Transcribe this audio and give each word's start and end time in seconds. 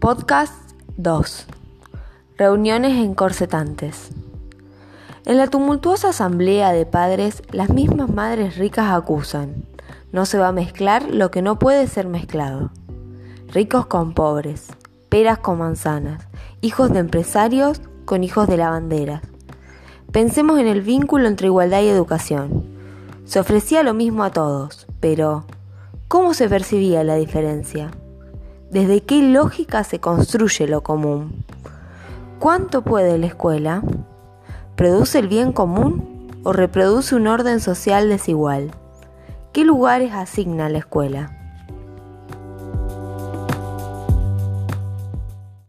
Podcast 0.00 0.54
2. 0.96 1.46
Reuniones 2.38 2.96
encorsetantes. 3.04 4.08
En 5.26 5.36
la 5.36 5.48
tumultuosa 5.48 6.08
asamblea 6.08 6.72
de 6.72 6.86
padres, 6.86 7.42
las 7.52 7.68
mismas 7.68 8.08
madres 8.08 8.56
ricas 8.56 8.92
acusan. 8.92 9.66
No 10.10 10.24
se 10.24 10.38
va 10.38 10.48
a 10.48 10.52
mezclar 10.52 11.02
lo 11.10 11.30
que 11.30 11.42
no 11.42 11.58
puede 11.58 11.86
ser 11.86 12.06
mezclado. 12.06 12.70
Ricos 13.48 13.84
con 13.84 14.14
pobres, 14.14 14.68
peras 15.10 15.36
con 15.36 15.58
manzanas, 15.58 16.28
hijos 16.62 16.90
de 16.90 17.00
empresarios 17.00 17.82
con 18.06 18.24
hijos 18.24 18.48
de 18.48 18.56
lavanderas. 18.56 19.20
Pensemos 20.12 20.58
en 20.58 20.66
el 20.66 20.80
vínculo 20.80 21.28
entre 21.28 21.48
igualdad 21.48 21.82
y 21.82 21.88
educación. 21.88 22.64
Se 23.26 23.38
ofrecía 23.38 23.82
lo 23.82 23.92
mismo 23.92 24.24
a 24.24 24.30
todos, 24.30 24.86
pero 24.98 25.44
¿cómo 26.08 26.32
se 26.32 26.48
percibía 26.48 27.04
la 27.04 27.16
diferencia? 27.16 27.90
¿Desde 28.70 29.00
qué 29.00 29.20
lógica 29.20 29.82
se 29.82 29.98
construye 29.98 30.68
lo 30.68 30.84
común? 30.84 31.44
¿Cuánto 32.38 32.82
puede 32.82 33.18
la 33.18 33.26
escuela? 33.26 33.82
¿Produce 34.76 35.18
el 35.18 35.26
bien 35.26 35.52
común 35.52 36.28
o 36.44 36.52
reproduce 36.52 37.16
un 37.16 37.26
orden 37.26 37.58
social 37.58 38.08
desigual? 38.08 38.70
¿Qué 39.52 39.64
lugares 39.64 40.12
asigna 40.12 40.68
la 40.68 40.78
escuela? 40.78 41.49